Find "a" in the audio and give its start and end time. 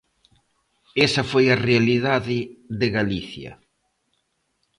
1.49-1.61